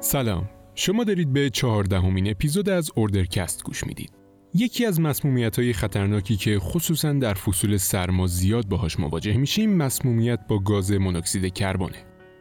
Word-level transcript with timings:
سلام. 0.00 0.48
شما 0.74 1.04
دارید 1.04 1.32
به 1.32 1.50
چهاردهمین 1.50 2.30
اپیزود 2.30 2.68
از 2.68 2.90
اوردرکست 2.94 3.64
گوش 3.64 3.84
می‌دید. 3.84 4.12
یکی 4.54 4.86
از 4.86 5.00
مسمومیت 5.00 5.58
های 5.58 5.72
خطرناکی 5.72 6.36
که 6.36 6.58
خصوصا 6.58 7.12
در 7.12 7.34
فصول 7.34 7.76
سرما 7.76 8.26
زیاد 8.26 8.68
باهاش 8.68 9.00
مواجه 9.00 9.36
میشیم 9.36 9.76
مسمومیت 9.76 10.40
با 10.48 10.58
گاز 10.58 10.92
مونوکسید 10.92 11.52
کربونه 11.52 11.96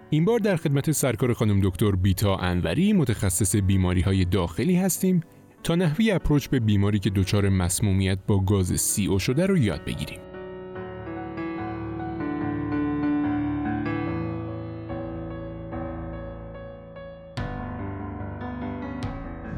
این 0.10 0.26
بار 0.26 0.40
در 0.40 0.56
خدمت 0.56 0.92
سرکار 0.92 1.34
خانم 1.34 1.60
دکتر 1.64 1.92
بیتا 1.92 2.36
انوری 2.36 2.94
متخصص 2.94 3.56
بیماری 3.56 4.02
های 4.02 4.26
داخلی 4.26 4.76
هستیم 4.76 5.22
تا 5.64 5.76
نحوی 5.76 6.12
اپروچ 6.12 6.48
به 6.48 6.60
بیماری 6.60 7.00
که 7.00 7.10
دچار 7.10 7.50
مسمومیت 7.50 8.20
با 8.28 8.40
گاز 8.40 8.82
سی 8.82 9.06
او 9.06 9.20
شده 9.20 9.46
رو 9.46 9.58
یاد 9.58 9.86
بگیریم. 9.86 10.20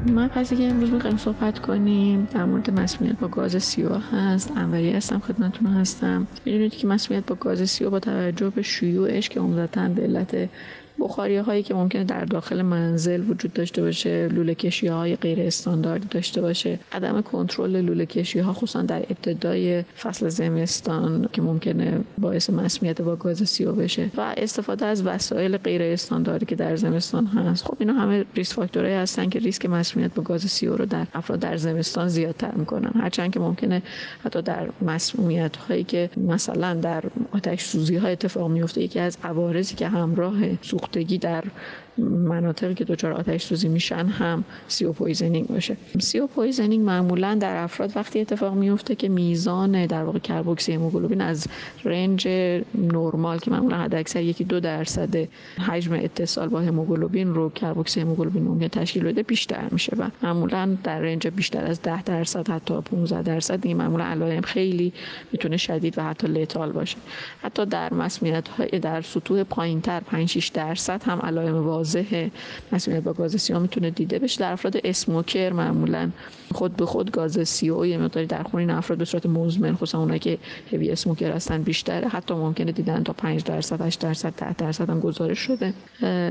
ما 0.04 0.28
پس 0.28 0.52
که 0.52 0.68
امروز 0.68 0.92
می‌خوایم 0.92 1.16
صحبت 1.16 1.58
کنیم 1.58 2.28
در 2.30 2.44
مورد 2.44 2.70
مسمومیت 2.70 3.18
با 3.18 3.28
گاز 3.28 3.62
CO 3.62 3.94
هست. 3.94 4.50
انوری 4.56 4.92
هستم 4.92 5.18
خدمتتون 5.18 5.66
هستم. 5.72 6.28
می‌دونید 6.44 6.72
که 6.72 6.86
مسمومیت 6.86 7.26
با 7.26 7.34
گاز 7.34 7.70
CO 7.70 7.90
با 7.90 8.00
توجه 8.00 8.50
به 8.50 8.62
شیوعش 8.62 9.28
که 9.28 9.40
عمدتا 9.40 9.88
به 9.88 10.02
علت 10.02 10.50
بخاری 11.00 11.36
هایی 11.36 11.62
که 11.62 11.74
ممکنه 11.74 12.04
در 12.04 12.24
داخل 12.24 12.62
منزل 12.62 13.30
وجود 13.30 13.52
داشته 13.52 13.82
باشه 13.82 14.28
لوله 14.28 14.54
کشی 14.54 14.86
های 14.86 15.16
غیر 15.16 15.40
استانداردی 15.40 16.06
داشته 16.10 16.40
باشه. 16.40 16.78
عدم 16.92 17.20
کنترل 17.20 17.80
لوله 17.80 18.06
کشی 18.06 18.38
ها 18.38 18.52
خصوصا 18.52 18.82
در 18.82 18.98
ابتدای 18.98 19.82
فصل 19.82 20.28
زمستان 20.28 21.28
که 21.32 21.42
ممکنه 21.42 22.00
باعث 22.18 22.50
مسمومیت 22.50 23.02
با 23.02 23.16
گاز 23.16 23.48
CO 23.48 23.72
بشه 23.72 24.10
و 24.16 24.34
استفاده 24.36 24.86
از 24.86 25.06
وسایل 25.06 25.56
غیر 25.56 25.82
استانداردی 25.82 26.46
که 26.46 26.56
در 26.56 26.76
زمستان 26.76 27.26
هست. 27.26 27.64
خب 27.64 27.76
اینا 27.78 27.92
همه 27.92 28.24
risk 28.34 28.54
factor 28.54 28.81
هایی 28.81 28.94
هستن 28.94 29.28
که 29.28 29.38
ریسک 29.38 29.66
مسمومیت 29.66 30.14
با 30.14 30.22
گاز 30.22 30.42
CO 30.42 30.76
رو 30.76 30.86
در 30.86 31.06
افراد 31.14 31.38
در 31.38 31.56
زمستان 31.56 32.08
زیادتر 32.08 32.50
می‌کنن. 32.50 32.92
هرچند 33.00 33.32
که 33.32 33.40
ممکنه 33.40 33.82
حتی 34.24 34.42
در 34.42 34.68
مسمومیت 34.82 35.56
هایی 35.56 35.84
که 35.84 36.10
مثلا 36.16 36.74
در 36.74 37.04
آتش 37.32 37.64
سوزی 37.64 37.96
ها 37.96 38.08
اتفاق 38.08 38.50
میفته 38.50 38.82
یکی 38.82 38.98
از 38.98 39.18
عوارضی 39.24 39.74
که 39.74 39.88
همراه 39.88 40.36
سوخت 40.62 40.89
سوختگی 40.90 41.18
در 41.18 41.44
مناطقی 41.98 42.74
که 42.74 42.84
دچار 42.84 43.12
آتش 43.12 43.44
سوزی 43.44 43.68
میشن 43.68 44.06
هم 44.06 44.44
CO 44.68 44.92
poisoning 44.92 45.46
باشه. 45.46 45.76
CO 46.00 46.26
poisoning 46.26 46.84
معمولا 46.84 47.34
در 47.34 47.56
افراد 47.56 47.92
وقتی 47.96 48.20
اتفاق 48.20 48.54
میفته 48.54 48.94
که 48.94 49.08
میزان 49.08 49.86
در 49.86 50.04
واقع 50.04 50.18
کربوکسی 50.18 50.72
هموگلوبین 50.72 51.20
از 51.20 51.46
range 51.84 52.28
نرمال 52.74 53.38
که 53.38 53.50
معمولا 53.50 53.76
حد 53.76 53.94
اکثر 53.94 54.22
یکی 54.22 54.44
دو 54.44 54.60
درصد 54.60 55.28
حجم 55.68 55.92
اتصال 55.92 56.48
با 56.48 56.60
هموگلوبین 56.60 57.34
رو 57.34 57.50
کربوکسی 57.50 58.00
هموگلوبین 58.00 58.42
ممکن 58.42 58.68
تشکیل 58.68 59.04
بده 59.04 59.22
بیشتر 59.22 59.68
میشه 59.70 59.96
و 59.98 60.10
معمولا 60.22 60.76
در 60.84 60.98
range 60.98 61.28
بیشتر 61.28 61.64
از 61.64 61.82
10 61.82 62.02
درصد 62.02 62.50
حتی 62.50 62.80
15 62.80 63.22
درصد 63.22 63.66
این 63.66 63.76
معمولا 63.76 64.04
علائم 64.04 64.42
خیلی 64.42 64.92
می‌تونه 65.32 65.56
شدید 65.56 65.98
و 65.98 66.02
حتی 66.02 66.26
لتال 66.26 66.72
باشه. 66.72 66.96
حتی 67.42 67.66
در 67.66 67.94
مسئولیت 67.94 68.48
های 68.48 68.68
در 68.68 69.02
سطوح 69.02 69.42
پایینتر 69.42 70.00
5 70.00 70.28
6 70.28 70.48
درصد 70.48 71.02
هم 71.02 71.18
علائم 71.18 71.54
واضح 71.80 72.28
مسئولیت 72.72 73.02
با 73.02 73.12
گاز 73.12 73.40
سیاه 73.40 73.58
می‌تونه 73.62 73.90
دیده 73.90 74.18
بشه. 74.18 74.40
در 74.40 74.52
افراد 74.52 74.74
اسموکر 74.84 75.52
معمولا 75.52 76.10
خود 76.54 76.76
به 76.76 76.86
خود 76.86 77.10
گاز 77.10 77.48
سیاه 77.48 77.88
یه 77.88 77.98
مقداری 77.98 78.26
در 78.26 78.42
خون 78.42 78.60
این 78.60 78.70
افراد 78.70 78.98
به 78.98 79.04
صورت 79.04 79.26
مزمن 79.26 79.74
خصوصا 79.74 79.98
اونایی 79.98 80.20
که 80.20 80.38
هوی 80.72 80.90
اسموکر 80.90 81.32
هستن 81.32 81.62
بیشتره. 81.62 82.08
حتی 82.08 82.34
ممکنه 82.34 82.72
دیدن 82.72 83.02
تا 83.02 83.12
5 83.12 83.44
درصد 83.44 83.80
8 83.80 84.00
درصد 84.00 84.32
10 84.36 84.52
درصد 84.52 84.90
هم 84.90 85.00
گزارش 85.00 85.38
شده. 85.38 85.74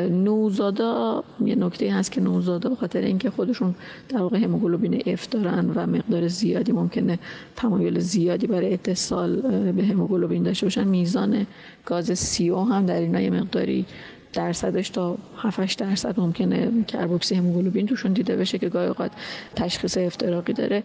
نوزادا 0.09 1.23
یه 1.45 1.55
نکته 1.55 1.93
هست 1.93 2.11
که 2.11 2.21
نوزادا 2.21 2.69
به 2.69 2.75
خاطر 2.75 3.01
اینکه 3.01 3.29
خودشون 3.29 3.75
در 4.09 4.21
واقع 4.21 4.37
هموگلوبین 4.37 5.03
F 5.05 5.29
دارن 5.29 5.71
و 5.75 5.87
مقدار 5.87 6.27
زیادی 6.27 6.71
ممکنه 6.71 7.19
تمایل 7.55 7.99
زیادی 7.99 8.47
برای 8.47 8.73
اتصال 8.73 9.35
به 9.71 9.83
هموگلوبین 9.85 10.43
داشته 10.43 10.65
باشن 10.65 10.87
میزان 10.87 11.47
گاز 11.85 12.19
CO 12.19 12.59
هم 12.59 12.85
در 12.85 12.99
اینا 12.99 13.21
یه 13.21 13.29
مقداری 13.29 13.85
درصدش 14.33 14.89
تا 14.89 15.17
7 15.37 15.77
درصد 15.79 16.19
ممکنه 16.19 16.71
کربوکسی 16.87 17.35
هموگلوبین 17.35 17.85
توشون 17.85 18.13
دیده 18.13 18.35
بشه 18.35 18.57
که 18.57 18.69
گاهی 18.69 18.87
اوقات 18.87 19.11
تشخیص 19.55 19.97
افتراقی 19.97 20.53
داره. 20.53 20.83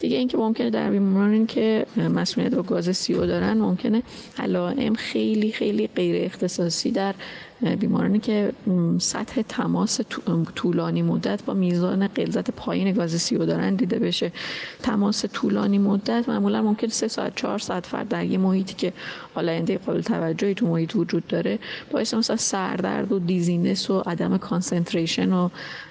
دیگه 0.00 0.16
اینکه 0.16 0.36
ممکنه 0.36 0.70
در 0.70 0.90
بیمارانی 0.90 1.46
که 1.46 1.86
مسمومیت 1.96 2.54
با 2.54 2.62
گاز 2.62 2.96
CO 2.96 3.26
دارن 3.26 3.58
ممکنه 3.58 4.02
علائم 4.38 4.94
خیلی 4.94 5.52
خیلی 5.52 5.86
غیر 5.86 6.24
اختصاصی 6.24 6.90
در 6.90 7.14
بیمارانی 7.64 8.18
که 8.18 8.52
سطح 8.98 9.42
تماس 9.42 10.00
طولانی 10.54 11.02
مدت 11.02 11.44
با 11.44 11.54
میزان 11.54 12.06
غلظت 12.06 12.50
پایین 12.50 12.92
گاز 12.92 13.22
CO 13.22 13.46
دارن 13.46 13.74
دیده 13.74 13.98
بشه. 13.98 14.32
تماس 14.82 15.24
طولانی 15.24 15.78
مدت 15.78 16.28
معمولا 16.28 16.62
ممکن 16.62 16.88
سه 16.88 17.08
ساعت 17.08 17.36
چهار 17.36 17.58
ساعت 17.58 17.86
فرد 17.86 18.08
در 18.08 18.24
یه 18.24 18.38
محیطی 18.38 18.74
که 18.74 18.92
حالا 19.34 19.64
قابل 19.86 20.00
توجهی 20.00 20.54
تو 20.54 20.66
محیط 20.66 20.96
وجود 20.96 21.26
داره 21.26 21.58
باعث 21.90 22.14
مثلا 22.14 22.36
سردرد 22.36 23.12
و 23.12 23.18
dizziness 23.18 23.90
و 23.90 24.00
عدم 24.00 24.38
concentration 24.38 25.32
و 25.32 25.48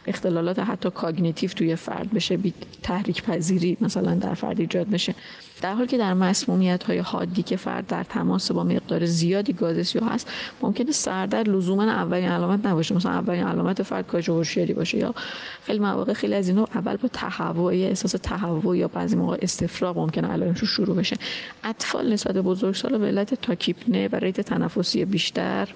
اختلالات 0.08 0.60
حتی 0.60 0.90
cognitive 0.90 1.50
توی 1.50 1.76
فرد 1.76 2.12
بشه 2.14 2.38
بی 2.38 2.54
تحریک 2.84 3.24
پذیری 3.24 3.78
مثلا 3.82 4.16
در 4.16 4.34
فرد 4.34 4.60
ایجاد 4.60 4.88
بشه. 4.90 5.16
در 5.62 5.74
حالی 5.74 5.88
که 5.88 5.98
در 5.98 6.14
مسمومیت 6.14 6.84
های 6.84 6.98
حادی 6.98 7.44
که 7.44 7.56
فرد 7.56 7.88
در 7.88 8.04
تماس 8.04 8.52
با 8.52 8.64
مقدار 8.64 9.06
زیادی 9.06 9.54
گاز 9.54 9.88
CO 9.88 10.10
هست 10.14 10.32
ممکنه 10.62 10.92
سردرد 10.92 11.50
لزوما 11.64 11.84
اولین 11.84 12.30
علامت 12.30 12.66
نباشه. 12.66 12.96
مثلا 12.96 13.12
اولین 13.12 13.48
علامت 13.48 13.84
فرد 13.84 14.08
کاهش 14.08 14.30
هوشیاری 14.30 14.74
باشه 14.74 14.98
یا 14.98 15.14
خیلی 15.66 15.80
مواقع 15.80 16.14
خیلی 16.14 16.36
از 16.36 16.50
اینا 16.50 16.68
اول 16.76 16.96
با 16.96 17.10
تهوع 17.14 17.74
احساس 17.74 18.12
تهوع 18.12 18.78
یا 18.78 18.88
بعضی 18.88 19.16
موقع 19.16 19.38
استفراغ 19.42 19.98
ممکنه 19.98 20.28
علائمش 20.28 20.64
شروع 20.64 20.96
بشه. 20.96 21.16
اطفال 21.64 22.14
نسبت 22.14 22.34
به 22.34 22.42
بزرگسال 22.42 22.98
به 22.98 23.08
علت 23.08 23.34
tachypnea 23.34 24.08
و 24.08 24.16
rate 24.16 24.42
تنفسی 24.42 25.06
بیشتر 25.06 25.70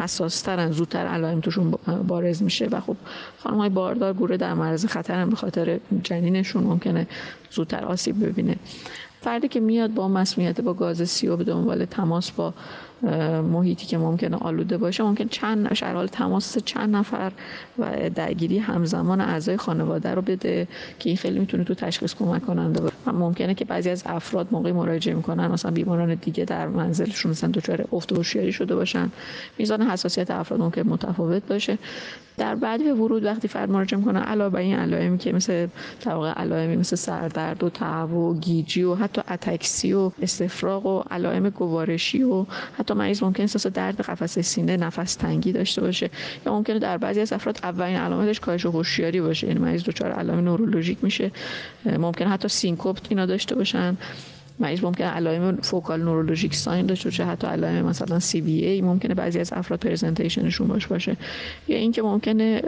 حساسترن 0.00 0.70
زودتر 0.72 1.06
علائم 1.06 1.40
توشون 1.40 1.70
بارز 2.06 2.42
میشه 2.42 2.66
و 2.66 2.80
خب 2.80 2.96
خانم 3.38 3.58
های 3.58 3.68
باردار 3.68 4.12
گروه 4.12 4.36
در 4.36 4.54
معرض 4.54 4.86
خطرن 4.86 5.30
به 5.30 5.36
خاطر 5.36 5.80
جنینشون 6.02 6.64
ممکنه 6.64 7.06
زودتر 7.50 7.84
آسیب 7.84 8.26
ببینه. 8.26 8.56
فردی 9.20 9.48
که 9.48 9.60
میاد 9.60 9.94
با 9.94 10.08
مسمومیت 10.08 10.60
با 10.60 10.74
گاز 10.74 11.10
CO 11.10 11.36
به 11.36 11.44
دنبال 11.44 11.84
تماس 11.84 12.30
با 12.30 12.54
محیطی 13.42 13.86
که 13.86 13.98
ممکنه 13.98 14.36
آلوده 14.36 14.78
باشه 14.78 15.02
ممکن 15.02 15.28
چند 15.28 15.68
در 15.68 15.94
حال 15.94 16.06
تماس 16.06 16.58
چند 16.58 16.96
نفر 16.96 17.32
و 17.78 18.10
درگیری 18.14 18.58
همزمان 18.58 19.20
اعضای 19.20 19.56
خانواده 19.56 20.14
رو 20.14 20.22
بده 20.22 20.68
که 20.98 21.10
این 21.10 21.16
خیلی 21.16 21.38
می‌تونه 21.38 21.64
تو 21.64 21.74
تشخیص 21.74 22.14
کمک 22.14 22.46
کننده 22.46 22.80
باشه. 22.80 22.94
ممکنه 23.06 23.54
که 23.54 23.64
بعضی 23.64 23.90
از 23.90 24.02
افراد 24.06 24.48
موقعی 24.50 24.72
مراجعه 24.72 25.14
می‌کنن 25.14 25.46
مثلا 25.46 25.70
بیماران 25.70 26.14
دیگه 26.14 26.44
در 26.44 26.68
منزلشون 26.68 27.30
مثلا 27.30 27.50
دچار 27.50 27.84
افت 27.92 28.12
هوشیاری 28.12 28.52
شده 28.52 28.74
باشن. 28.74 29.10
میزان 29.58 29.82
حساسیت 29.82 30.30
افراد 30.30 30.60
ممکن 30.60 30.82
متفاوت 30.82 31.46
باشه. 31.48 31.78
در 32.36 32.54
بعدی 32.54 32.90
ورود 32.90 33.24
وقتی 33.24 33.48
فرد 33.48 33.70
مراجعه 33.70 33.98
می‌کنه 33.98 34.18
علاوه 34.20 34.50
بر 34.50 34.58
این 34.58 34.76
علائمی 34.76 35.18
که 35.18 35.32
مثل 35.32 35.66
واقع 36.06 36.30
علائمی 36.30 36.76
مثل 36.76 36.96
سردرد 36.96 37.62
و 37.64 37.70
تهوع 37.70 38.30
و 38.30 38.38
گیجی 38.40 38.82
و 38.82 38.94
حتی 38.94 39.20
اتکسی 39.30 39.92
و 39.92 40.10
استفراغ 40.22 40.86
و 40.86 41.02
علائم 41.10 41.48
گوارشی 41.48 42.22
و 42.22 42.46
حتی 42.78 42.91
مریض 42.94 43.22
ممکن 43.22 43.42
احساس 43.42 43.66
درد 43.66 44.00
قفسه 44.00 44.42
سینه 44.42 44.76
نفس 44.76 45.14
تنگی 45.14 45.52
داشته 45.52 45.80
باشه 45.80 46.10
یا 46.46 46.52
ممکنه 46.52 46.78
در 46.78 46.98
بعضی 46.98 47.20
از 47.20 47.32
افراد 47.32 47.58
اولین 47.62 47.96
علامتش 47.96 48.40
کاهش 48.40 48.66
هوشیاری 48.66 49.20
باشه 49.20 49.46
یعنی 49.46 49.58
مریض 49.58 49.84
دچار 49.84 50.12
علائم 50.12 50.40
نورولوژیک 50.40 50.98
میشه. 51.02 51.30
ممکن 51.86 52.26
حتی 52.26 52.48
syncope 52.48 52.98
اینا 53.08 53.26
داشته 53.26 53.54
باشن. 53.54 53.96
مریض 54.62 54.84
ممکنه 54.84 55.06
علائم 55.06 55.56
focal 55.56 56.02
neurologic 56.02 56.54
sign 56.54 56.86
داشته 56.86 57.08
باشه 57.08 57.24
حتی 57.24 57.46
علائم 57.46 57.84
مثلا 57.86 58.18
CVA 58.18 58.80
ممکنه 58.80 59.14
بعضی 59.14 59.38
از 59.38 59.52
افراد 59.52 59.80
presentation 59.80 60.45
شون 60.45 60.66
باش 60.68 60.86
باشه. 60.86 61.16
یا 61.68 61.76
اینکه 61.76 62.02
ممکنه 62.02 62.60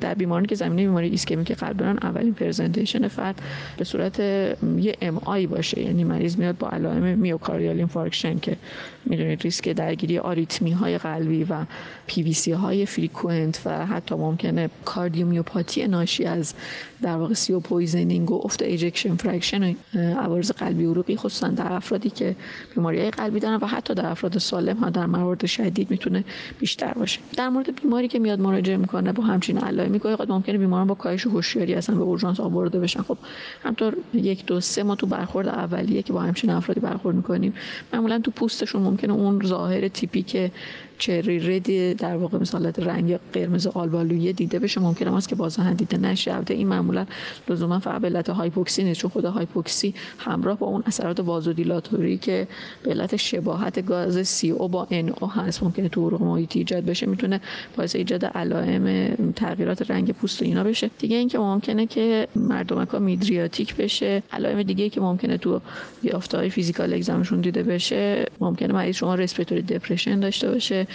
در 0.00 0.14
بیمارانی 0.14 0.46
که 0.46 0.54
زمینه 0.54 0.82
بیماری 0.82 1.08
ایسکمیک 1.08 1.52
قلب 1.52 1.76
دارن 1.76 1.98
اولین 2.02 2.34
presentation 2.34 3.08
فرد 3.08 3.42
به 3.76 3.84
صورت 3.84 4.20
یه 4.20 4.96
MI 5.00 5.46
باشه. 5.46 5.80
یعنی 5.80 6.04
مریض 6.04 6.36
میاد 6.36 6.58
با 6.58 6.68
علائم 6.68 7.18
myocardial 7.18 7.76
infarction 7.76 8.38
که 8.38 8.56
می‌دونید 9.04 9.42
ریسک 9.42 9.68
درگیری 9.68 10.18
آریتمی 10.18 10.70
های 10.70 10.98
قلبی 10.98 11.44
و 11.44 11.64
پی 12.06 12.22
وی 12.22 12.32
سی 12.32 12.52
های 12.52 12.86
frequent 12.86 13.62
و 13.64 13.86
حتی 13.86 14.14
ممکنه 14.14 14.70
کاردیومیوپاتی 14.84 15.86
ناشی 15.86 16.24
از 16.24 16.54
در 17.02 17.16
واقع 17.16 17.34
CO 17.34 17.60
poisoning 17.60 18.30
و 18.30 18.40
افت 18.44 18.62
ejection 18.62 19.16
fraction 19.16 19.76
عوارض 19.94 20.50
قلبی 20.50 20.84
عروقی 20.84 21.16
خصوصا 21.18 21.48
در 21.48 21.72
افرادی 21.72 22.10
که 22.10 22.36
بیماری 22.74 23.10
قلبی 23.10 23.40
دارن 23.40 23.56
و 23.56 23.66
حتی 23.66 23.94
در 23.94 24.06
افراد 24.06 24.38
سالم 24.38 24.76
ها 24.76 24.90
در 24.90 25.06
موارد 25.06 25.46
شدید 25.46 25.90
می‌تونه 25.90 26.24
بیشتر 26.58 26.92
باشه. 26.92 27.20
در 27.36 27.48
مورد 27.48 27.82
بیماری 27.82 28.08
که 28.08 28.18
میاد 28.18 28.40
مراجعه 28.40 28.76
می‌کنه 28.76 29.12
با 29.12 29.22
همچین 29.22 29.58
علائمی 29.58 29.98
گاهی 29.98 30.16
ممکنه 30.28 30.58
بیماران 30.58 30.86
با 30.86 30.94
کاهش 30.94 31.26
هوشیاری 31.26 31.74
اصلا 31.74 31.96
به 31.96 32.02
اورژانس 32.02 32.40
آورده 32.40 32.80
بشن. 32.80 33.02
خب 33.02 33.18
همطور 33.64 33.96
یک 34.14 34.46
دو 34.46 34.60
سه 34.60 34.82
ما 34.82 34.94
تو 34.94 35.06
برخورد 35.06 35.48
اولیه 35.48 36.02
که 36.02 36.12
با 36.12 36.20
همچین 36.20 36.50
افرادی 36.50 36.80
برخورد 36.80 37.16
می‌کنیم 37.16 37.54
معمولا 37.92 38.18
تو 38.18 38.30
پوستشون 38.30 38.82
ممکنه 38.82 39.12
اون 39.12 39.46
ظاهر 39.46 39.88
تیپی 39.88 40.22
که 40.22 40.50
چری 40.98 41.38
ردی 41.38 41.94
در 41.94 42.16
واقع 42.16 42.38
مثلا 42.38 42.72
رنگ 42.78 43.18
قرمز 43.32 43.66
آلبالویه 43.66 44.32
دیده 44.32 44.58
بشه 44.58 44.80
ممکنه 44.80 45.16
است 45.16 45.28
که 45.28 45.34
بازها 45.34 45.72
دیده 45.72 45.96
نشه. 45.96 46.42
این 46.50 46.68
معمولا 46.68 47.06
لزوما 47.48 47.78
فقط 47.78 48.00
به 48.00 48.32
هایپوکسی 48.32 48.84
نیست 48.84 49.00
چون 49.00 49.10
خود 49.10 49.24
هایپوکسی 49.24 49.94
همراه 50.18 50.58
با 50.58 50.66
اون 50.66 50.82
اثرات 50.98 51.20
وازودیلاتوری 51.20 52.18
که 52.18 52.48
به 52.82 52.90
علت 52.90 53.16
شباهت 53.16 53.86
گاز 53.86 54.28
سی 54.28 54.50
او 54.50 54.68
با 54.68 54.86
او 55.20 55.30
هست 55.30 55.62
ممکنه 55.62 55.88
تو 55.88 56.06
عروق 56.06 56.22
محیطی 56.22 56.58
ایجاد 56.58 56.84
بشه 56.84 57.06
می‌تونه 57.06 57.40
باعث 57.76 57.96
ایجاد 57.96 58.24
علائم 58.24 59.14
تغییرات 59.36 59.90
رنگ 59.90 60.12
پوست 60.12 60.42
و 60.42 60.44
اینا 60.44 60.64
بشه. 60.64 60.90
دیگه 60.98 61.16
اینکه 61.16 61.38
ممکنه 61.38 61.86
که 61.86 62.28
مردمک 62.36 62.94
میدریاتیک 62.94 63.76
بشه 63.76 64.22
علائم 64.32 64.62
دیگه 64.62 64.88
که 64.88 65.00
ممکنه 65.00 65.38
تو 65.38 65.60
یافته‌های 66.02 66.50
physical 66.50 66.94
exam 66.94 67.17
شون 67.17 67.40
دیده 67.40 67.62
بشه 67.62 68.24
ممکنه 68.40 68.72
مریض 68.72 68.96
شما 68.96 69.14
respiratory 69.14 69.62
depression 69.62 70.20
داشته 70.20 70.50
باشه. 70.50 70.86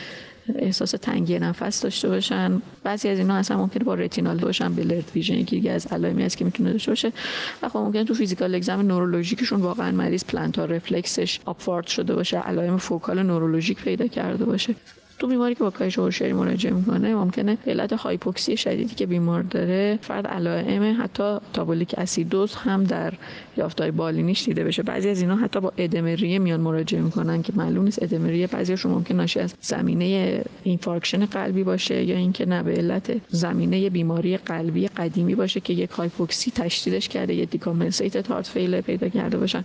احساس 0.55 0.91
تنگی 0.91 1.39
نفس 1.39 1.81
داشته 1.81 2.09
باشن. 2.09 2.61
بعضی 2.83 3.09
از 3.09 3.17
اینا 3.17 3.35
اصلا 3.35 3.57
ممکنه 3.57 3.83
با 3.83 3.93
رتینال 3.95 4.37
باشن 4.37 4.75
blurred 4.75 5.11
vision 5.15 5.33
یکی 5.33 5.69
از 5.69 5.87
علائمی 5.87 6.23
است 6.23 6.37
که 6.37 6.45
می‌تونه 6.45 6.71
داشته 6.71 6.91
باشه. 6.91 7.11
و 7.61 7.69
خب 7.69 7.77
ممکنه 7.77 8.03
تو 8.03 8.13
physical 8.13 8.55
exam 8.55 8.81
نورولوژیکشون 8.81 9.61
واقعا 9.61 9.91
مریض 9.91 10.23
plantar 10.23 10.67
reflex 10.67 11.21
ش 11.21 11.39
upward 11.45 11.87
شده 11.87 12.15
باشه 12.15 12.39
علائم 12.39 12.77
فوکال 12.77 13.23
نورولوژیک 13.23 13.81
پیدا 13.81 14.07
کرده 14.07 14.45
باشه. 14.45 14.75
تو 15.19 15.27
بیماری 15.27 15.55
که 15.55 15.63
با 15.63 15.69
کاهش 15.69 15.99
هوشیاری 15.99 16.33
مراجعه 16.33 16.73
می‌کنه 16.73 17.15
ممکنه 17.15 17.57
به 17.65 17.71
علت 17.71 17.93
هایپوکسی 17.93 18.57
شدیدی 18.57 18.95
که 18.95 19.05
بیمار 19.05 19.41
داره 19.41 19.99
فرد 20.01 20.27
علائم 20.27 20.97
حتی 21.03 21.37
metabolic 21.53 21.95
اسیدوز 21.97 22.55
هم 22.55 22.83
در 22.83 23.13
یافته‌های 23.57 23.91
بالینیش 23.91 24.43
دیده 24.43 24.63
بشه. 24.63 24.83
بعضی 24.83 25.09
از 25.09 25.21
اینا 25.21 25.35
حتی 25.35 25.59
با 25.59 25.73
ادم 25.77 26.02
ریه 26.02 26.39
میان 26.39 26.59
مراجعه 26.59 27.01
می‌کنن 27.01 27.41
که 27.41 27.53
معلوم 27.55 27.83
نیست 27.83 28.03
ادم 28.03 28.21
ریه 28.21 28.47
بعضیشون 28.47 28.91
ممکن 28.91 29.15
ناشی 29.15 29.39
از 29.39 29.53
زمینه 29.61 30.41
infarction 30.63 31.25
قلبی 31.25 31.63
باشه 31.63 32.03
یا 32.03 32.17
اینکه 32.17 32.45
نه 32.45 32.63
به 32.63 32.71
علت 32.71 33.11
زمینه 33.29 33.89
بیماری 33.89 34.37
قلبی 34.37 34.87
قدیمی 34.87 35.35
باشه 35.35 35.59
که 35.59 35.73
یک 35.73 35.89
هایپوکسی 35.89 36.51
تشدیدش 36.51 37.09
کرده 37.09 37.33
یه 37.33 37.45
decompensated 37.45 38.27
heart 38.27 38.47
failure 38.47 38.81
پیدا 38.81 39.09
کرده 39.09 39.37
باشن. 39.37 39.63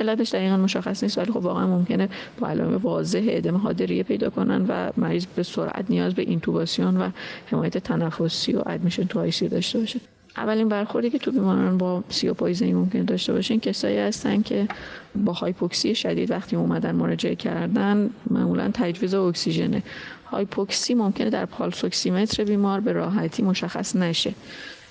علتش 0.00 0.34
دقیقا 0.34 0.56
مشخص 0.56 1.02
نیست 1.02 1.18
ولی 1.18 1.32
خب 1.32 1.36
واقعا 1.36 1.66
ممکنه 1.66 2.08
با 2.40 2.48
علائم 2.48 2.76
واضح 2.76 3.22
ادم 3.28 3.56
حاد 3.56 3.74
ریه 3.74 4.02
پیدا 4.02 4.30
کنن 4.30 4.66
و 4.68 4.87
مریض 4.96 5.26
به 5.26 5.42
سرعت 5.42 5.84
نیاز 5.88 6.14
به 6.14 6.22
اینتوباسیون 6.22 6.96
و 6.96 7.10
حمایت 7.46 7.78
تنفسی 7.78 8.52
و 8.52 8.62
admission 8.66 9.04
تو 9.04 9.20
ICU 9.20 9.30
داشته 9.30 9.78
باشه. 9.78 10.00
اولین 10.36 10.68
برخوردی 10.68 11.10
که 11.10 11.18
تو 11.18 11.32
بیماران 11.32 11.78
با 11.78 12.04
CO 12.08 12.34
poisoning 12.34 12.72
ممکن 12.72 13.04
داشته 13.04 13.32
باشین 13.32 13.60
کسایی 13.60 13.98
هستن 13.98 14.42
که 14.42 14.68
با 15.14 15.32
هایپوکسی 15.32 15.94
شدید 15.94 16.30
وقتی 16.30 16.56
اومدن 16.56 16.94
مراجعه 16.94 17.34
کردن 17.34 18.10
معمولا 18.30 18.70
تجویز 18.74 19.14
اکسیژنه. 19.14 19.82
هایپوکسی 20.24 20.94
ممکنه 20.94 21.30
در 21.30 21.46
pulse 21.46 21.84
oximeter 21.84 22.44
بیمار 22.44 22.80
به 22.80 22.92
راحتی 22.92 23.42
مشخص 23.42 23.96
نشه. 23.96 24.34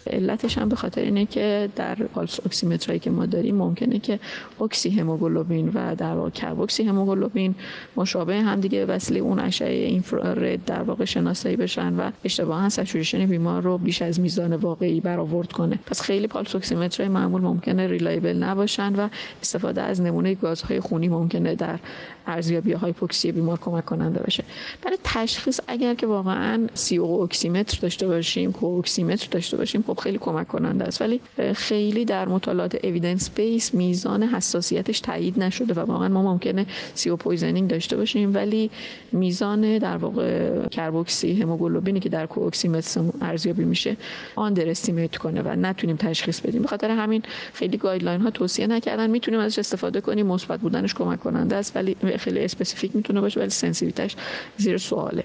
علتش 0.08 0.58
هم 0.58 0.70
به 0.70 0.76
خاطر 0.76 1.02
اینه 1.02 1.26
که 1.26 1.70
در 1.76 1.96
pulse 1.96 2.40
oximeter 2.46 2.89
ایی 2.89 3.00
که 3.00 3.10
ما 3.10 3.26
داریم 3.26 3.56
ممکنه 3.56 4.00
که 4.00 4.20
اکسی 4.62 4.90
هموگلوبین 4.90 5.72
و 5.74 5.96
در 5.96 6.14
واقع 6.14 6.30
کربوکسی 6.30 6.84
هموگلوبین 6.84 7.56
مشابه 7.96 8.42
هم 8.42 8.60
دیگه 8.60 8.86
وسیله 8.86 9.20
اون 9.20 9.40
اشعه 9.40 9.86
infrared 9.86 10.66
در 10.66 10.82
واقع 10.82 11.06
شناسایی 11.06 11.56
بشن 11.56 11.94
و 11.94 12.12
اشتباها 12.24 12.70
saturation 12.70 13.26
بیمار 13.26 13.62
رو 13.62 13.78
بیش 13.78 14.02
از 14.02 14.20
میزان 14.20 14.56
واقعی 14.56 15.02
برآورد 15.02 15.52
کنه. 15.52 15.80
پس 15.86 16.02
خیلی 16.02 16.28
pulse 16.28 16.56
oximeter 16.56 17.04
ای 17.04 17.10
معمول 17.10 17.42
ممکنه 17.42 17.88
reliable 17.88 18.38
نباشن 18.44 18.96
و 18.96 19.10
استفاده 19.42 19.82
از 19.82 20.02
نمونه 20.02 20.36
گازهای 20.36 20.80
خونی 20.80 21.08
ممکنه 21.08 21.56
در 21.56 21.80
ارزیابی 22.28 22.74
هایپوکسی 22.74 23.32
بیمار 23.32 23.60
کمک 23.60 23.86
کننده 23.86 24.20
باشه. 24.20 24.44
برای 24.82 24.98
تشخیص 25.04 25.60
اگر 25.68 25.94
که 25.94 26.08
واقعا 26.08 26.68
CO 26.74 26.98
oximeter 26.98 27.80
داشته 27.82 28.08
باشیم 28.08 28.52
co-oximeter 28.52 29.28
داشته 29.32 29.58
باشیم 29.58 29.84
خب 29.88 29.97
خیلی 30.00 30.18
کمک 30.18 30.48
کننده 30.48 30.86
است. 30.86 31.02
ولی 31.02 31.22
خیلی 31.54 32.06
در 32.06 32.28
مطالعات 32.28 32.86
evidence 32.86 33.30
based 33.30 33.74
میزان 33.74 34.24
حساسیتش 34.24 35.00
تایید 35.00 35.40
نشده 35.40 35.74
و 35.74 35.80
واقعا 35.80 36.08
ما 36.08 36.24
ممکنه 36.24 36.66
CO 36.94 37.10
poisoning 37.10 37.70
داشته 37.70 37.98
باشیم. 37.98 38.36
ولی 38.36 38.72
میزان 39.12 39.78
در 39.78 39.98
واقع 39.98 40.68
کربوکسی 40.68 41.42
هموگلوبینی 41.42 42.00
که 42.00 42.10
در 42.10 42.26
co-oximeter 42.26 43.02
ارزیابی 43.22 43.64
میشه 43.64 43.98
underestimate 44.36 45.18
کنه 45.18 45.42
و 45.42 45.56
نتونیم 45.56 45.96
تشخیص 45.96 46.40
بدیم. 46.40 46.62
به 46.62 46.68
خاطر 46.68 46.92
همین 46.92 47.24
خیلی 47.54 47.78
guideline 47.78 48.22
ها 48.22 48.30
توصیه 48.30 48.68
نکردن 48.68 49.10
می‌تونیم 49.10 49.40
ازش 49.40 49.60
استفاده 49.60 50.02
کنیم. 50.02 50.28
مثبت 50.28 50.60
بودنش 50.60 50.94
کمک 50.94 51.20
کننده 51.20 51.56
است. 51.56 51.76
ولی 51.76 51.96
خیلی 52.18 52.40
specific 52.40 52.96
می‌تونه 52.96 53.22
باشه. 53.22 53.40
ولی 53.40 53.50
sensitivity 53.50 54.06
ش 54.06 54.16
زیر 54.58 54.78
سواله. 54.78 55.24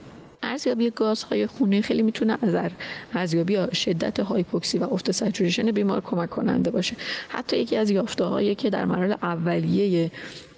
ارزیابی 0.52 0.90
گازهای 0.90 1.46
خونی 1.46 1.82
خیلی 1.82 2.02
می‌تونه 2.02 2.38
از 2.42 2.72
ارزیابی 3.14 3.58
شدت 3.72 4.20
هایپوکسی 4.20 4.78
و 4.78 4.84
افت 4.84 5.10
saturation 5.10 5.70
بیمار 5.70 6.00
کمک 6.00 6.30
کننده 6.30 6.70
باشه. 6.70 6.96
حتی 7.28 7.58
یکی 7.58 7.76
از 7.76 7.90
یافته 7.90 8.24
هایی 8.24 8.54
که 8.54 8.70
در 8.70 8.84
مراحل 8.84 9.14
اولیه 9.22 10.10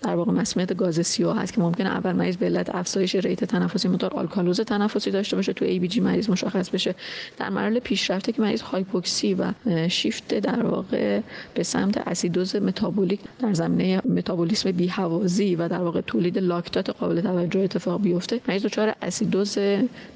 در 0.04 0.14
واقع 0.14 0.32
مسمومیت 0.32 0.76
گاز 0.76 1.06
CO 1.06 1.30
هست 1.30 1.52
که 1.52 1.60
ممکنه 1.60 1.88
اول 1.88 2.12
مریض 2.12 2.36
به 2.36 2.46
علت 2.46 2.74
افزایش 2.74 3.14
rate 3.14 3.44
تنفسی 3.44 3.88
مقدار 3.88 4.14
آلکالوز 4.14 4.60
تنفسی 4.60 5.10
داشته 5.10 5.36
باشه 5.36 5.52
تو 5.52 5.64
ABG 5.64 6.00
مریض 6.00 6.30
مشخص 6.30 6.70
بشه. 6.70 6.94
در 7.38 7.50
مراحل 7.50 7.78
پیشرفته 7.78 8.32
که 8.32 8.42
مریض 8.42 8.60
هایپوکسی 8.60 9.34
و 9.34 9.52
شیفت 9.88 10.34
در 10.34 10.62
واقع 10.66 11.20
به 11.54 11.62
سمت 11.62 12.08
اسیدوز 12.08 12.56
متابولیک 12.56 13.20
در 13.38 13.54
زمینه 13.54 14.02
متابولیسم 14.04 14.72
بی 14.72 14.86
هوازی 14.86 15.54
و 15.54 15.68
در 15.68 15.82
واقع 15.82 16.00
تولید 16.00 16.38
لاکتات 16.38 16.90
قابل 16.90 17.20
توجه 17.20 17.60
اتفاق 17.60 18.02
بیفته 18.02 18.40
مریض 18.48 18.62
دچار 18.62 18.94
اسیدوز 19.02 19.58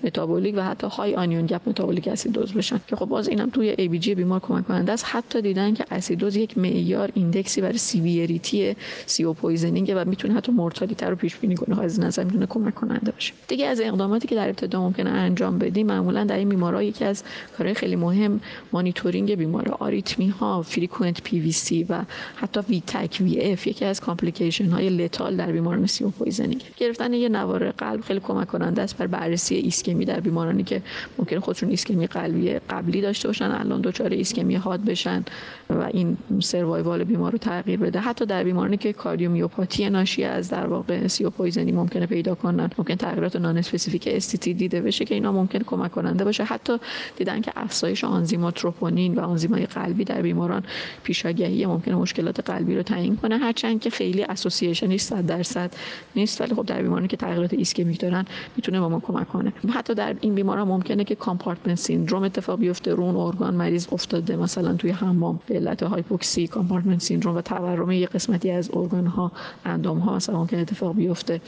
متابولیک 0.05 0.55
و 0.57 0.65
حتی 0.65 0.87
high 0.87 1.15
anion 1.15 1.47
gap 1.47 1.69
metabolic 1.69 2.09
acidosis 2.09 2.53
بشن 2.53 2.81
که 2.87 2.97
خب 2.97 3.07
باز 3.07 3.29
اینم 3.29 3.51
توی 3.51 3.75
ABG 3.79 4.15
بیمار 4.15 4.41
کمک 4.41 4.67
کننده 4.67 4.93
است. 4.93 5.05
حتی 5.09 5.43
دیدن 5.43 5.75
که 5.75 5.85
اسیدوز 5.91 6.37
یک 6.37 6.59
معیار 6.59 7.11
index 7.15 7.53
ی 7.53 7.61
برای 7.61 7.79
severity 7.79 8.77
CO 9.07 9.33
poisoning 9.33 9.93
و 9.93 10.05
می‌تونه 10.05 10.35
حتی 10.35 10.53
mortality 10.53 11.07
رو 11.07 11.17
پیش 11.17 11.37
بینی 11.37 11.55
کنه 11.55 11.81
از 11.81 12.01
نظر 12.01 12.25
می‌تونه 12.25 12.47
کمک 12.47 12.75
کننده 12.75 13.11
باشه. 13.11 13.33
دیگه 13.49 13.67
از 13.67 13.81
اقداماتی 13.81 14.29
که 14.29 14.35
در 14.35 14.49
ابتدا 14.49 14.81
ممکنه 14.81 15.11
انجام 15.11 15.59
بدیم 15.59 15.87
معمولا 15.87 16.25
در 16.25 16.37
این 16.37 16.49
بیمارا 16.49 16.83
یکی 16.83 17.05
از 17.05 17.23
کارهای 17.59 17.75
خیلی 17.75 17.97
مهم 17.97 18.41
مانیتورینگ 18.73 19.35
بیمار 19.35 19.77
آریتمی 19.79 20.29
ها 20.29 20.63
frequent 20.63 21.23
PVC 21.23 21.87
و 21.89 22.05
حتی 22.37 22.61
V-tach 22.69 23.19
VF 23.21 23.67
یکی 23.67 23.85
از 23.85 24.01
complication 24.01 24.71
های 24.71 24.89
lethal 24.89 25.37
در 25.37 25.53
بیماران 25.53 25.87
CO 25.87 26.11
poisoning. 26.11 26.63
گرفتن 26.77 27.13
یه 27.13 27.29
نوار 27.29 27.71
قلب 27.71 28.01
خیلی 28.01 28.21
کمک 28.21 28.47
کننده 28.47 28.83
است 28.83 28.97
برای 28.97 29.13
بررسی 29.13 29.55
ایسکمی 29.59 30.05
در 30.05 30.21
بیمارانی 30.21 30.63
که 30.63 30.83
ممکن 31.19 31.39
خودشون 31.39 31.71
ایسکمی 31.71 32.07
قلبی 32.07 32.59
قبلی 32.71 33.01
داشته 33.01 33.29
باشن 33.29 33.51
الان 33.51 33.81
دچار 33.81 34.11
ایسکمی 34.11 34.55
حاد 34.55 34.85
بشن 34.85 35.25
و 35.71 35.83
این 35.93 36.17
survival 36.41 37.05
بیمار 37.05 37.33
رو 37.33 37.39
تغییر 37.39 37.79
بده. 37.79 38.01
حتی 38.01 38.27
در 38.27 38.45
بیمارانی 38.45 38.77
که 38.77 38.93
کاردیومیوپاتی 38.93 39.91
ناشی 39.91 40.25
از 40.25 40.51
در 40.51 40.67
واقع 40.67 41.07
CO 41.07 41.31
poisoning 41.31 41.73
ممکنه 41.73 42.07
پیدا 42.07 42.35
کنن 42.35 42.71
ممکن 42.79 42.95
تغییرات 42.95 43.37
nonspecific 43.37 44.09
ST-T 44.13 44.55
دیده 44.55 44.81
بشه 44.81 45.05
که 45.05 45.15
اینا 45.15 45.33
ممکن 45.33 45.59
کمک 45.59 45.91
کننده 45.91 46.25
باشه. 46.25 46.45
حتی 46.45 46.77
دیدن 47.17 47.41
که 47.41 47.53
افزایش 47.57 48.05
آنزیم 48.05 48.51
تروپونین 48.51 49.15
و 49.15 49.21
آنزیمای 49.21 49.67
قلبی 49.67 50.05
در 50.05 50.23
بیماران 50.23 50.63
پیش‌آگهی 51.03 51.67
ممکن 51.67 51.93
مشکلات 51.93 52.41
قلبی 52.41 52.77
رو 52.77 52.83
تعیین 52.83 53.17
کنه. 53.17 53.39
هرچند 53.39 53.81
که 53.81 53.91
خیلی 53.91 54.23
اسوسییشنش 54.23 55.01
100 55.01 55.27
درصد 55.27 55.71
نیست 56.17 56.41
ولی 56.41 56.55
خب 56.55 56.67
در 56.67 56.83
بیمارانی 56.83 57.09
که 57.09 57.17
تغییرات 57.17 57.55
ایسکمیک 57.55 58.01
دارن 58.01 58.25
می‌تونه 58.57 58.81
با 58.81 58.89
ما 58.89 59.01
کمک 59.01 59.29
کنه. 59.29 59.48
حتی 59.75 59.95
در 59.95 60.17
این 60.21 60.35
بیماران 60.35 60.69
ممکنه 60.69 61.05
که 61.05 61.15
compartment 61.15 61.79
syndrome 61.79 62.23
اتفاق 62.23 62.59
بیفته 62.59 62.95
روی 62.95 63.17
ارگان 63.17 63.55
مریض 63.55 63.87
افتاده 63.93 64.37
مثلا 64.37 64.75
توی 64.75 64.91
حمام 64.91 65.41
به 65.47 65.55
علت 65.55 65.83
هایپوکسی 65.83 66.47
compartment 66.47 67.01
syndrome 67.01 67.37
و 67.37 67.41
تورم 67.41 67.91
یه 67.91 68.07
قسمتی 68.07 68.51
از 68.51 68.71
ارگان 68.75 69.07
ها 69.07 69.33
اندام 69.65 69.99
ها 69.99 70.17
مثلا 70.17 70.39
ممکن 70.39 70.59
اتفاق 70.59 70.97
بیفته. 70.97 71.41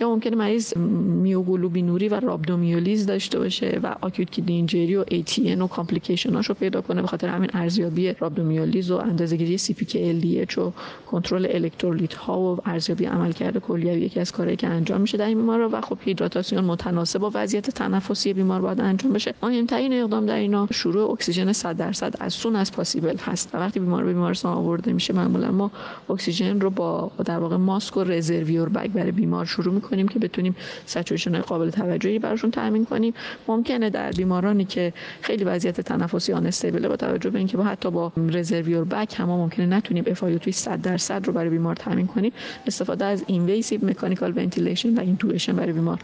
یا 0.00 0.08
ممکنه 0.08 0.36
مریض 0.36 0.76
میوگلوبینوری 0.76 2.08
و 2.08 2.20
رابدومیولیز 2.20 3.06
داشته 3.06 3.38
باشه 3.38 3.80
و 3.82 3.94
acute 4.00 4.30
kidney 4.30 4.54
injury 4.56 4.96
و 4.96 5.04
ATN 5.04 5.60
و 5.60 5.66
complication 5.66 6.35
اش 6.35 6.46
رو 6.46 6.54
پیدا 6.54 6.80
کنه 6.80 7.02
به 7.02 7.08
خاطر 7.08 7.28
همین 7.28 7.50
ارزیابی 7.54 8.12
رابدومیولیز 8.12 8.90
و 8.90 8.96
اندازه‌گیری 8.96 9.58
CPK 9.58 10.20
LDH 10.20 10.58
و 10.58 10.72
کنترل 11.06 11.46
الکترولیت 11.50 12.14
ها 12.14 12.40
و 12.40 12.58
ارزیابی 12.64 13.04
عملکرد 13.04 13.58
کلیوی 13.58 14.00
یکی 14.00 14.20
از 14.20 14.32
کارهایی 14.32 14.56
که 14.56 14.66
انجام 14.66 15.00
میشه 15.00 15.18
در 15.18 15.26
این 15.26 15.38
بیمار 15.38 15.68
و 15.72 15.80
خب 15.80 15.98
هیدراتاسیون 16.00 16.64
متناسب 16.64 17.18
با 17.18 17.30
وضعیت 17.44 17.70
تنفسی 17.70 18.32
بیمار 18.32 18.60
باید 18.60 18.80
انجام 18.80 19.12
بشه. 19.12 19.34
مهمترین 19.42 19.92
اقدام 19.92 20.26
در 20.26 20.36
اینا 20.36 20.68
شروع 20.72 21.10
اکسیژن 21.10 21.52
100 21.52 21.76
درصد 21.76 22.14
as 22.20 22.34
soon 22.34 22.56
as 22.56 22.72
possible 22.72 23.16
هست. 23.16 23.50
و 23.54 23.58
وقتی 23.58 23.80
بیمار 23.80 24.04
به 24.04 24.12
بیمارستان 24.12 24.52
آورده 24.52 24.92
میشه 24.92 25.12
معمولا 25.12 25.50
ما 25.50 25.70
اکسیژن 26.10 26.60
رو 26.60 26.70
با 26.70 27.10
در 27.24 27.38
واقع 27.38 27.56
ماسک 27.56 27.96
و 27.96 28.04
reservoir 28.04 28.64
bag 28.64 28.90
برای 28.90 29.10
بیمار 29.10 29.44
شروع 29.44 29.74
می‌کنیم 29.74 30.08
که 30.08 30.18
بتونیم 30.18 30.56
saturation 30.86 31.40
قابل 31.40 31.70
توجهی 31.70 32.18
براشون 32.18 32.50
تامین 32.50 32.84
کنیم. 32.84 33.14
ممکنه 33.48 33.90
در 33.90 34.10
بیمارانی 34.10 34.64
که 34.64 34.92
خیلی 35.22 35.44
وضعیت 35.44 35.80
تنفسی 35.80 36.32
unstable 36.32 36.88
با 36.88 36.96
توجه 36.96 37.30
به 37.30 37.38
اینکه 37.38 37.56
با 37.56 37.64
حتی 37.64 37.90
با 37.90 38.12
reservoir 38.16 38.80
bag 38.80 39.14
هم 39.16 39.28
ممکنه 39.28 39.66
نتونیم 39.66 40.04
توی 40.14 40.52
100 40.52 40.82
درصد 40.82 41.26
رو 41.26 41.32
برای 41.32 41.50
بیمار 41.50 41.76
تامین 41.76 42.06
کنیم 42.06 42.32
استفاده 42.66 43.04
از 43.04 43.24
invasive 43.26 43.84
mechanical 43.86 44.32
ventilation 44.36 44.94
و 44.94 45.00
intubation 45.00 45.56
برای 45.56 45.72
بیمار 45.72 45.98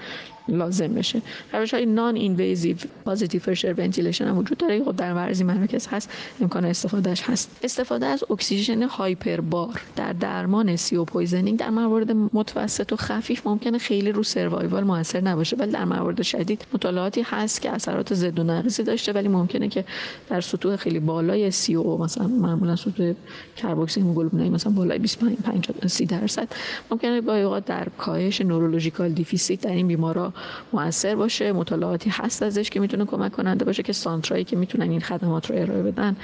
لازم 0.49 0.89
بشه. 0.89 1.23
روش 1.53 1.75
های 1.75 1.87
non-invasive 1.87 2.77
positive 3.05 3.41
pressure 3.41 3.75
ventilation 3.79 4.29
هم 4.29 4.39
وجود 4.39 4.59
داره. 4.59 4.85
خب 4.85 4.97
در 4.97 5.13
بعضی 5.13 5.45
مراکز 5.45 5.87
هست 5.87 6.11
امکان 6.41 6.65
استفادهش 6.65 7.23
هست. 7.23 7.51
استفاده 7.63 8.07
از 8.07 8.25
اکسیژن 8.31 8.83
هایپربار 8.83 9.81
در 9.97 10.13
درمان 10.13 10.77
CO 10.77 11.05
poisoning 11.05 11.59
در 11.59 11.71
موارد 11.71 12.13
متوسط 12.13 12.93
و 12.93 12.97
خفیف 12.97 13.47
ممکنه 13.47 13.79
خیلی 13.79 14.13
رو 14.13 14.23
survival 14.23 14.85
موثر 14.85 15.21
نباشه 15.21 15.57
ولی 15.57 15.73
در 15.73 15.85
موارد 15.85 16.23
شدید 16.23 16.67
مطالعاتی 16.73 17.23
هست 17.23 17.63
که 17.63 17.71
اثرات 17.71 18.15
ضد 18.15 18.39
و 18.39 18.45
نقیصی 18.45 18.83
داشته 18.83 19.13
ولی 19.13 19.29
ممکنه 19.29 19.69
که 19.69 19.85
در 20.29 20.41
سطوح 20.41 20.77
خیلی 20.77 21.01
بالای 21.01 21.51
CO 21.51 21.99
مثلا 21.99 22.27
معمولا 22.27 22.77
سطوح 22.77 23.15
carboxyhemoglobin 23.57 24.53
مثلا 24.53 24.73
بالای 24.73 24.99
25 24.99 25.37
50 25.39 25.89
30 25.89 26.07
درصد. 26.07 26.49
ممکنه 26.91 27.21
گاهی 27.21 27.43
اوقات 27.43 27.65
در 27.65 27.89
کاهش 27.99 28.41
neurological 28.41 29.13
deficit 29.13 29.61
در 29.61 29.71
این 29.71 29.87
بیمارا 29.87 30.33
موثر 30.73 31.15
باشه 31.21 31.53
مطالعاتی 31.53 32.11
هست 32.11 32.43
ازش 32.43 32.71
که 32.71 32.81
می‌تونه 32.81 33.05
کمک 33.05 33.33
کننده 33.33 33.65
باشه 33.65 33.83
که 33.83 33.93
سانترایی 33.93 34.45
که 34.45 34.57
می‌تونن 34.57 34.91
این 34.91 35.01
خدمات 35.01 35.51
رو 35.51 35.57
ارائه 35.59 35.83
بدن 35.83 36.17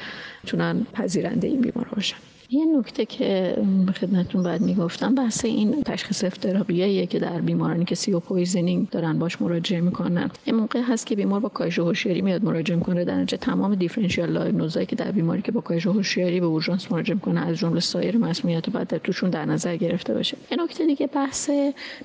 می‌تونن 0.42 0.86
پذیرنده 0.92 1.46
این 1.46 1.60
بیمار 1.60 1.88
باشن. 1.94 2.16
یه 2.50 2.64
نکته 2.78 3.06
که 3.06 3.56
خدمتتون 4.00 4.42
بعد 4.42 4.60
می‌گفتم 4.60 5.14
بحث 5.14 5.44
این 5.44 5.82
تشخیص 5.82 6.24
افتراقیه 6.24 7.06
که 7.06 7.18
در 7.18 7.40
بیمارانی 7.40 7.84
که 7.84 7.94
CO 7.94 8.20
poisoning 8.20 8.88
دارن 8.90 9.18
باش 9.18 9.42
مراجعه 9.42 9.80
می‌کنن. 9.80 10.30
یه 10.46 10.52
موقع 10.52 10.80
هست 10.80 11.06
که 11.06 11.16
بیمار 11.16 11.40
با 11.40 11.48
کاهش 11.48 11.78
هوشیاری 11.78 12.22
میاد 12.22 12.44
مراجعه 12.44 12.76
می‌کنه 12.76 13.04
در 13.04 13.14
نتیجه 13.14 13.36
تمام 13.36 13.74
differential 13.74 14.32
diagnosis 14.32 14.76
ایی 14.76 14.86
که 14.86 14.96
در 14.96 15.10
بیماری 15.10 15.42
که 15.42 15.52
با 15.52 15.60
کاهش 15.60 15.86
هوشیاری 15.86 16.40
به 16.40 16.46
اورژانس 16.46 16.92
مراجعه 16.92 17.14
می‌کنه 17.14 17.40
از 17.40 17.56
جمله 17.56 17.80
سایر 17.80 18.18
مسمومیت 18.18 18.70
بعد 18.70 18.88
در 18.88 18.98
توشون 18.98 19.30
در 19.30 19.44
نظر 19.44 19.76
گرفته 19.76 20.14
باشه. 20.14 20.36
یه 20.50 20.58
نکته 20.64 20.86
دیگه 20.86 21.06
بحث 21.06 21.50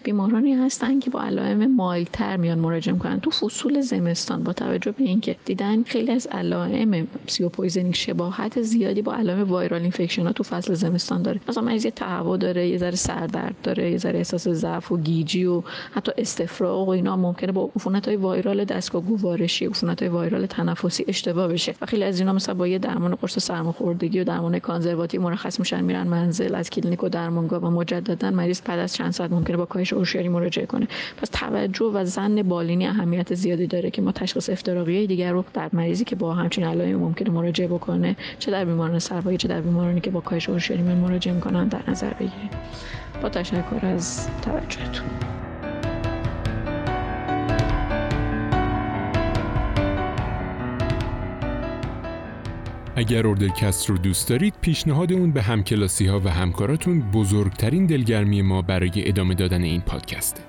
بیمارانی 0.03 0.53
هستن 0.53 0.99
که 0.99 1.09
با 1.09 1.21
علائم 1.21 1.75
mild 1.75 2.17
تر 2.17 2.37
میان 2.37 2.59
مراجعه 2.59 2.93
می‌کنن. 2.93 3.19
تو 3.19 3.31
فصول 3.31 3.81
زمستان 3.81 4.43
با 4.43 4.53
توجه 4.53 4.91
به 4.91 5.03
اینکه 5.03 5.35
دیدن 5.45 5.83
خیلی 5.83 6.11
از 6.11 6.27
علائم 6.27 7.07
CO 7.27 7.49
poisoning 7.49 7.95
شباهت 7.95 8.61
زیادی 8.61 9.01
با 9.01 9.13
علائم 9.13 9.43
viral 9.43 9.81
infection 9.81 10.30
تو 10.31 10.43
فصل 10.43 10.73
زمستان 10.73 11.21
داره. 11.21 11.39
مثلا 11.49 11.63
مریض 11.63 11.85
یه 11.85 11.91
تهوع 11.91 12.37
داره 12.37 12.67
یه 12.67 12.77
ذره 12.77 12.95
سردرد 12.95 13.55
داره 13.63 13.91
یه 13.91 13.97
ذره 13.97 14.17
احساس 14.17 14.47
ضعف 14.47 14.91
و 14.91 14.97
گیجی 14.97 15.45
و 15.45 15.63
حتی 15.91 16.11
استفراغ 16.17 16.87
و 16.87 16.91
اینا 16.91 17.15
ممکنه 17.15 17.51
با 17.51 17.69
عفونت 17.75 18.07
های 18.07 18.17
viral 18.17 18.65
دستگاه 18.65 19.01
گوارشی 19.01 19.65
عفونت 19.65 20.01
های 20.01 20.09
viral 20.09 20.45
تنفسی 20.45 21.05
اشتباه 21.07 21.47
بشه. 21.47 21.75
و 21.81 21.85
خیلی 21.85 22.03
از 22.03 22.19
اینا 22.19 22.33
مثلا 22.33 22.55
با 22.55 22.67
یه 22.67 22.79
درمان 22.79 23.15
قرص 23.15 23.39
سرماخوردگی 23.39 24.19
و 24.19 24.23
درمان 24.23 24.59
conservative 24.59 25.21
مرخص 25.21 25.59
میشن 25.59 25.83
میرن 25.83 26.07
منزل 26.07 26.55
از 26.55 26.69
کلینیک 26.69 27.03
و 27.03 27.09
درمانگاه 27.09 27.61
و 27.61 27.69
مجددا 27.69 28.31
مریض 28.31 28.61
بعد 28.61 28.79
از 28.79 28.93
چند 28.93 29.11
ساعت 29.11 29.31
ممکنه 29.31 29.57
با 29.57 29.65
کاهش 29.65 29.93
هوشیاری 29.93 30.29
مراجعه 30.29 30.65
کنه. 30.65 30.87
پس 31.17 31.29
توجه 31.31 31.85
و 31.85 32.05
زن 32.05 32.41
بالینی 32.41 32.87
اهمیت 32.87 33.33
زیادی 33.35 33.67
داره 33.67 33.91
که 33.91 34.01
ما 34.01 34.11
تشخیص 34.11 34.49
افتراقی 34.49 35.07
دیگر 35.07 35.31
رو 35.31 35.45
در 35.53 35.69
مریضی 35.73 36.03
که 36.03 36.15
با 36.15 36.33
همچین 36.33 36.63
علائمی 36.63 36.93
ممکنه 36.93 37.29
مراجعه 37.29 37.67
بکنه 37.67 38.15
چه 38.39 38.51
در 38.51 38.65
بیماران 38.65 38.99
سربایی 38.99 39.37
چه 39.37 39.47
در 39.47 39.61
بیمارانی 39.61 40.01
که 40.01 40.11
با 40.11 40.20
کاهش 40.21 40.49
هوشیاری 40.49 40.83
مراجعه 40.83 41.33
می‌کنن 41.33 41.67
در 41.67 41.89
نظر 41.89 42.13
بگیریم 42.13 42.49
با 43.21 43.29
تشکر 43.29 43.85
از 43.85 44.27
توجهتون 44.41 45.07
اگر 52.95 53.27
اردرکست 53.27 53.89
رو 53.89 53.97
دوست 53.97 54.29
دارید 54.29 54.53
پیشنهاد 54.61 55.13
اون 55.13 55.31
به 55.31 55.41
همکلاسی 55.41 56.07
ها 56.07 56.19
و 56.19 56.29
همکاراتون 56.29 57.11
بزرگترین 57.11 57.85
دلگرمی 57.85 58.41
ما 58.41 58.61
برای 58.61 58.91
ادامه 58.95 59.35
دادن 59.35 59.63
این 59.63 59.81
پادکسته. 59.81 60.41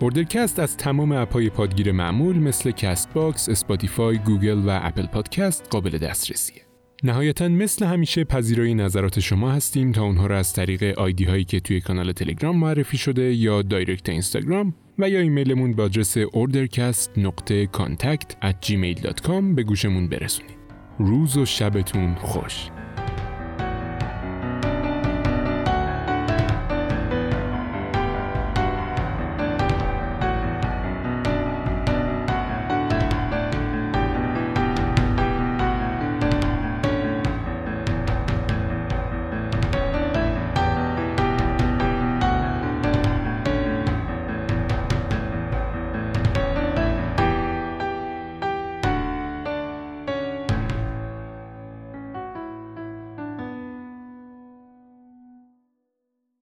Ordercast 0.00 0.58
از 0.58 0.76
تمام 0.76 1.12
اپ‌های 1.12 1.50
پادگیر 1.50 1.92
معمول 1.92 2.38
مثل 2.38 2.70
Castbox، 2.70 3.48
Spotify، 3.48 4.18
Google 4.18 4.58
و 4.68 4.80
Apple 4.82 5.06
Podcast 5.06 5.68
قابل 5.70 5.98
دسترسیه. 5.98 6.67
نهایتا 7.04 7.48
مثل 7.48 7.86
همیشه 7.86 8.24
پذیرای 8.24 8.74
نظرات 8.74 9.20
شما 9.20 9.50
هستیم 9.50 9.92
تا 9.92 10.02
اونها 10.02 10.26
را 10.26 10.38
از 10.38 10.52
طریق 10.52 10.98
آیدی 10.98 11.24
هایی 11.24 11.44
که 11.44 11.60
توی 11.60 11.80
کانال 11.80 12.12
تلگرام 12.12 12.56
معرفی 12.56 12.98
شده 12.98 13.34
یا 13.34 13.62
دایرکت 13.62 14.08
اینستاگرام 14.08 14.74
و 14.98 15.08
یا 15.08 15.20
ایمیلمون 15.20 15.72
با 15.72 15.84
آدرس 15.84 16.18
ordercast.contact 16.18 18.32
at 18.42 18.54
gmail.com 18.66 19.54
به 19.54 19.62
گوشمون 19.62 20.08
برسونید. 20.08 20.58
روز 20.98 21.36
و 21.36 21.46
شبتون 21.46 22.14
خوش 22.14 22.68